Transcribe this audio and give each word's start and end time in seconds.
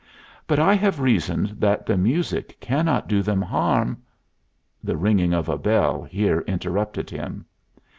But 0.47 0.57
I 0.57 0.73
have 0.73 0.99
reasoned 0.99 1.57
that 1.59 1.85
the 1.85 1.95
music 1.95 2.59
cannot 2.59 3.07
do 3.07 3.21
them 3.21 3.39
harm" 3.39 4.01
The 4.83 4.97
ringing 4.97 5.31
of 5.31 5.47
a 5.47 5.59
bell 5.59 6.01
here 6.01 6.39
interrupted 6.47 7.11
him. 7.11 7.45